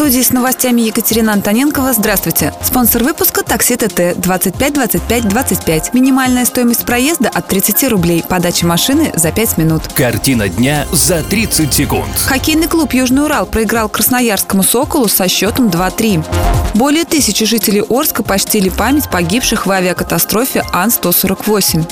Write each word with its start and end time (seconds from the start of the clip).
Студии 0.00 0.22
с 0.22 0.32
новостями 0.32 0.80
Екатерина 0.80 1.34
Антоненкова. 1.34 1.92
Здравствуйте. 1.92 2.54
Спонсор 2.62 3.04
выпуска 3.04 3.42
«Такси 3.42 3.76
ТТ» 3.76 4.18
25 4.18 4.72
25 4.72 5.28
25. 5.28 5.92
Минимальная 5.92 6.46
стоимость 6.46 6.86
проезда 6.86 7.28
от 7.28 7.48
30 7.48 7.90
рублей. 7.90 8.24
Подача 8.26 8.66
машины 8.66 9.12
за 9.14 9.30
5 9.30 9.58
минут. 9.58 9.82
Картина 9.94 10.48
дня 10.48 10.86
за 10.90 11.22
30 11.22 11.74
секунд. 11.74 12.08
Хоккейный 12.16 12.66
клуб 12.66 12.94
«Южный 12.94 13.24
Урал» 13.24 13.44
проиграл 13.44 13.90
Красноярскому 13.90 14.62
«Соколу» 14.62 15.06
со 15.06 15.28
счетом 15.28 15.66
2-3. 15.66 16.24
Более 16.72 17.04
тысячи 17.04 17.44
жителей 17.44 17.84
Орска 17.86 18.22
почтили 18.22 18.70
память 18.70 19.10
погибших 19.10 19.66
в 19.66 19.70
авиакатастрофе 19.70 20.64
Ан-148. 20.72 21.84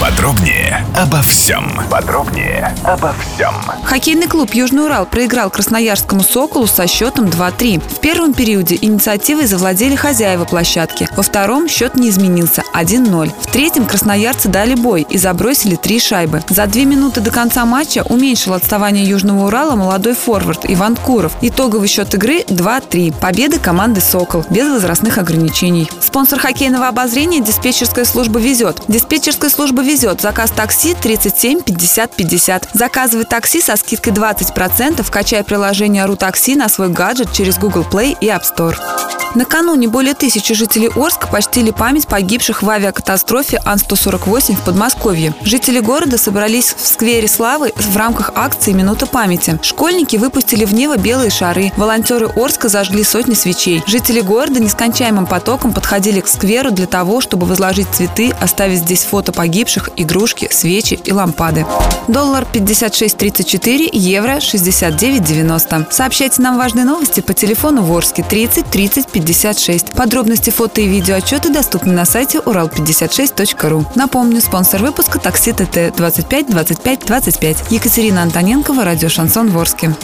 Подробнее 0.00 0.84
обо 0.96 1.22
всем. 1.22 1.80
Подробнее 1.90 2.74
обо 2.84 3.14
всем. 3.14 3.54
Хоккейный 3.84 4.26
клуб 4.26 4.52
«Южный 4.52 4.84
Урал» 4.84 5.06
проиграл 5.06 5.50
Красноярскому 5.50 6.22
«Соколу» 6.22 6.66
со 6.66 6.86
счетом 6.86 7.26
2-3. 7.26 7.80
В 7.80 8.00
первом 8.00 8.34
периоде 8.34 8.76
инициативой 8.80 9.46
завладели 9.46 9.94
хозяева 9.94 10.44
площадки. 10.44 11.08
Во 11.16 11.22
втором 11.22 11.68
счет 11.68 11.94
не 11.94 12.10
изменился– 12.10 12.62
1-0. 12.74 13.32
В 13.40 13.46
третьем 13.46 13.86
красноярцы 13.86 14.48
дали 14.48 14.74
бой 14.74 15.06
и 15.08 15.16
забросили 15.16 15.76
три 15.76 16.00
шайбы. 16.00 16.42
За 16.48 16.66
две 16.66 16.84
минуты 16.84 17.20
до 17.20 17.30
конца 17.30 17.64
матча 17.64 18.04
уменьшил 18.08 18.54
отставание 18.54 19.04
Южного 19.04 19.46
Урала 19.46 19.76
молодой 19.76 20.14
форвард 20.14 20.64
Иван 20.64 20.96
Куров. 20.96 21.32
Итоговый 21.40 21.88
счет 21.88 22.12
игры 22.14 22.40
2-3. 22.40 23.14
Победа 23.20 23.58
команды 23.58 24.00
«Сокол» 24.00 24.44
без 24.50 24.68
возрастных 24.68 25.18
ограничений. 25.18 25.88
Спонсор 26.00 26.40
хоккейного 26.40 26.88
обозрения– 26.88 27.40
диспетчерская 27.44 28.04
служба 28.04 28.40
«Везет». 28.40 28.82
Диспетчерская 28.88 29.50
служба 29.50 29.83
«Везет». 29.84 30.20
Заказ 30.20 30.50
такси 30.50 30.94
37 30.94 31.62
50 31.62 32.16
50. 32.16 32.68
Заказывай 32.72 33.24
такси 33.24 33.60
со 33.60 33.76
скидкой 33.76 34.12
20%, 34.12 35.08
качай 35.10 35.44
приложение 35.44 36.06
«Рутакси» 36.06 36.56
на 36.56 36.68
свой 36.68 36.88
гаджет 36.88 37.32
через 37.32 37.58
Google 37.58 37.86
Play 37.88 38.16
и 38.20 38.26
App 38.26 38.42
Store. 38.42 38.93
Накануне 39.34 39.88
более 39.88 40.14
тысячи 40.14 40.54
жителей 40.54 40.90
Орска 40.94 41.26
почтили 41.26 41.72
память 41.72 42.06
погибших 42.06 42.62
в 42.62 42.70
авиакатастрофе 42.70 43.60
Ан-148 43.64 44.54
в 44.54 44.60
Подмосковье. 44.60 45.34
Жители 45.42 45.80
города 45.80 46.18
собрались 46.18 46.74
в 46.76 46.86
сквере 46.86 47.26
Славы 47.26 47.72
в 47.74 47.96
рамках 47.96 48.30
акции 48.36 48.72
«Минута 48.72 49.06
памяти». 49.06 49.58
Школьники 49.62 50.16
выпустили 50.16 50.64
в 50.64 50.72
небо 50.72 50.96
белые 50.96 51.30
шары. 51.30 51.72
Волонтеры 51.76 52.26
Орска 52.26 52.68
зажгли 52.68 53.02
сотни 53.02 53.34
свечей. 53.34 53.82
Жители 53.86 54.20
города 54.20 54.60
нескончаемым 54.60 55.26
потоком 55.26 55.72
подходили 55.72 56.20
к 56.20 56.28
скверу 56.28 56.70
для 56.70 56.86
того, 56.86 57.20
чтобы 57.20 57.46
возложить 57.46 57.88
цветы, 57.92 58.32
оставить 58.40 58.80
здесь 58.80 59.02
фото 59.02 59.32
погибших, 59.32 59.90
игрушки, 59.96 60.48
свечи 60.52 60.94
и 61.04 61.12
лампады. 61.12 61.66
Доллар 62.06 62.46
56.34, 62.52 63.88
евро 63.92 64.36
69.90. 64.36 65.86
Сообщайте 65.90 66.40
нам 66.40 66.56
важные 66.56 66.84
новости 66.84 67.20
по 67.20 67.34
телефону 67.34 67.82
Ворске 67.82 68.22
30 68.22 68.70
30 68.70 69.23
56. 69.24 69.92
Подробности 69.92 70.50
фото 70.50 70.80
и 70.80 70.86
видео 70.86 71.16
отчеты 71.16 71.50
доступны 71.52 71.92
на 71.92 72.04
сайте 72.04 72.38
урал56.ру. 72.38 73.86
Напомню, 73.94 74.40
спонсор 74.40 74.82
выпуска 74.82 75.18
такси 75.18 75.52
ТТ 75.52 75.96
25 75.96 76.50
25 76.50 77.06
25. 77.06 77.56
Екатерина 77.70 78.22
Антоненкова, 78.22 78.84
радио 78.84 79.08
Шансон 79.08 79.50
Ворске. 79.50 79.94